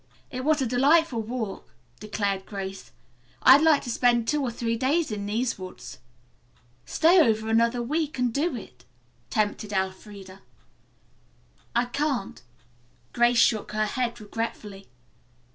"It 0.31 0.43
was 0.43 0.63
a 0.63 0.65
delightful 0.65 1.21
walk," 1.21 1.75
declared 1.99 2.47
Grace. 2.47 2.91
"I'd 3.43 3.61
like 3.61 3.83
to 3.83 3.91
spend 3.91 4.27
two 4.27 4.41
or 4.41 4.49
three 4.49 4.75
days 4.75 5.11
in 5.11 5.27
these 5.27 5.59
woods." 5.59 5.99
"Stay 6.87 7.19
over 7.21 7.47
another 7.49 7.83
week 7.83 8.17
and 8.17 8.33
do 8.33 8.55
it," 8.55 8.83
tempted 9.29 9.71
Elfreda. 9.73 10.41
"I 11.75 11.85
can't." 11.85 12.41
Grace 13.13 13.37
shook 13.37 13.73
her 13.73 13.85
head 13.85 14.19
regretfully. 14.19 14.87